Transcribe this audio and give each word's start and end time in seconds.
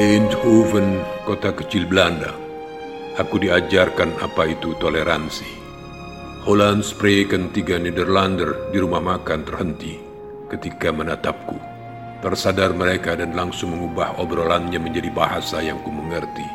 Eindhoven, 0.00 0.96
kota 1.28 1.52
kecil 1.52 1.84
Belanda, 1.84 2.32
aku 3.20 3.36
diajarkan 3.36 4.16
apa 4.24 4.48
itu 4.48 4.72
toleransi. 4.80 5.44
Holland 6.40 6.80
spreken 6.88 7.52
tiga 7.52 7.76
Nederlander 7.76 8.72
di 8.72 8.80
rumah 8.80 9.04
makan 9.04 9.44
terhenti 9.44 10.00
ketika 10.48 10.88
menatapku. 10.88 11.52
Tersadar 12.24 12.72
mereka 12.72 13.12
dan 13.12 13.36
langsung 13.36 13.76
mengubah 13.76 14.16
obrolannya 14.16 14.80
menjadi 14.80 15.12
bahasa 15.12 15.60
yang 15.60 15.76
ku 15.84 15.92
mengerti. 15.92 16.48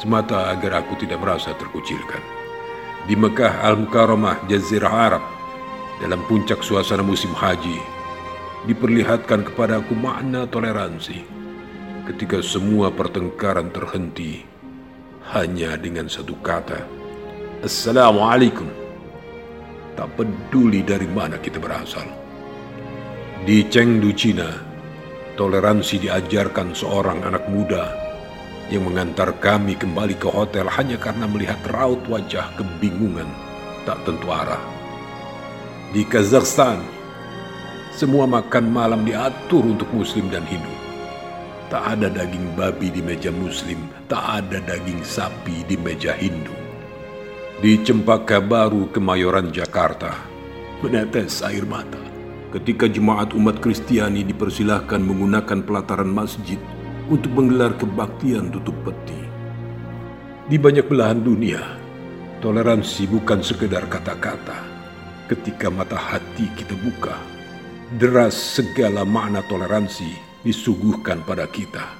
Semata 0.00 0.48
agar 0.48 0.80
aku 0.80 0.96
tidak 0.96 1.20
merasa 1.20 1.52
terkucilkan. 1.52 2.24
Di 3.04 3.12
Mekah 3.12 3.68
Al-Mukarramah, 3.68 4.48
Jazirah 4.48 5.12
Arab, 5.12 5.24
dalam 6.00 6.24
puncak 6.24 6.64
suasana 6.64 7.04
musim 7.04 7.36
haji, 7.36 7.76
diperlihatkan 8.64 9.44
kepadaku 9.44 9.92
makna 9.92 10.48
toleransi 10.48 11.41
ketika 12.02 12.42
semua 12.42 12.90
pertengkaran 12.90 13.70
terhenti 13.70 14.42
hanya 15.30 15.78
dengan 15.78 16.10
satu 16.10 16.34
kata 16.42 16.82
Assalamualaikum 17.62 18.66
tak 19.94 20.10
peduli 20.18 20.82
dari 20.82 21.06
mana 21.06 21.38
kita 21.38 21.62
berasal. 21.62 22.02
Di 23.46 23.62
Chengdu 23.70 24.10
Cina 24.18 24.50
toleransi 25.38 26.02
diajarkan 26.02 26.74
seorang 26.74 27.22
anak 27.22 27.46
muda 27.46 27.86
yang 28.66 28.82
mengantar 28.82 29.38
kami 29.38 29.78
kembali 29.78 30.18
ke 30.18 30.26
hotel 30.26 30.66
hanya 30.74 30.98
karena 30.98 31.30
melihat 31.30 31.62
raut 31.70 32.02
wajah 32.10 32.50
kebingungan 32.58 33.30
tak 33.86 34.02
tentu 34.02 34.26
arah. 34.26 34.62
Di 35.94 36.02
Kazakhstan 36.02 36.82
semua 37.94 38.26
makan 38.26 38.74
malam 38.74 39.06
diatur 39.06 39.62
untuk 39.62 39.86
muslim 39.94 40.26
dan 40.34 40.42
Hindu 40.50 40.81
Tak 41.72 41.96
ada 41.96 42.12
daging 42.12 42.52
babi 42.52 42.92
di 42.92 43.00
meja 43.00 43.32
muslim, 43.32 43.88
tak 44.04 44.44
ada 44.44 44.60
daging 44.60 45.00
sapi 45.00 45.64
di 45.64 45.80
meja 45.80 46.12
Hindu. 46.12 46.52
Di 47.64 47.80
Cempaka 47.80 48.44
Baru, 48.44 48.92
Kemayoran, 48.92 49.48
Jakarta, 49.48 50.12
menetes 50.84 51.40
air 51.40 51.64
mata 51.64 51.96
ketika 52.52 52.84
jemaat 52.84 53.32
umat 53.32 53.56
Kristiani 53.64 54.20
dipersilahkan 54.20 55.00
menggunakan 55.00 55.64
pelataran 55.64 56.12
masjid 56.12 56.60
untuk 57.08 57.32
menggelar 57.32 57.72
kebaktian 57.80 58.52
tutup 58.52 58.76
peti. 58.84 59.24
Di 60.52 60.60
banyak 60.60 60.84
belahan 60.84 61.24
dunia, 61.24 61.80
toleransi 62.44 63.08
bukan 63.08 63.40
sekedar 63.40 63.88
kata-kata. 63.88 64.60
Ketika 65.24 65.72
mata 65.72 65.96
hati 65.96 66.52
kita 66.52 66.76
buka, 66.76 67.16
deras 67.96 68.36
segala 68.36 69.08
makna 69.08 69.40
toleransi 69.48 70.31
disuguhkan 70.42 71.22
pada 71.22 71.46
kita, 71.46 71.94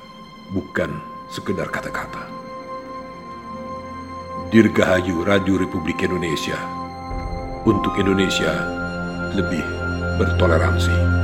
bukan 0.51 0.99
sekedar 1.31 1.71
kata-kata. 1.71 2.27
Dirgahayu 4.51 5.25
Radio 5.25 5.57
Republik 5.57 6.03
Indonesia 6.05 6.59
untuk 7.65 7.97
Indonesia 7.97 8.53
lebih 9.33 9.65
bertoleransi. 10.21 11.22